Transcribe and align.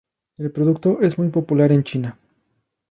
El 0.39 0.49
producto 0.51 0.99
es 1.01 1.19
muy 1.19 1.29
popular 1.29 1.71
en 1.71 1.83
China. 1.83 2.17